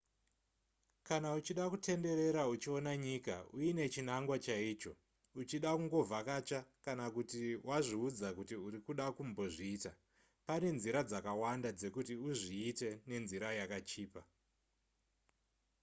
kana 1.07 1.29
uchida 1.39 1.63
kutenderera 1.71 2.41
uchiona 2.53 2.91
nyika 3.05 3.35
uine 3.57 3.85
chinangwa 3.93 4.37
chaicho 4.45 4.93
uchida 5.41 5.69
kungovhakacha 5.77 6.59
kana 6.85 7.05
kuti 7.15 7.41
wazviudza 7.69 8.27
kuti 8.37 8.55
uri 8.67 8.79
kuda 8.85 9.05
kumbozviita 9.15 9.91
pane 10.47 10.67
nzira 10.77 10.99
dzakawanda 11.09 11.69
dzekuti 11.79 12.13
uzviite 12.29 12.89
nenzira 13.09 13.47
yakachipa 13.59 14.21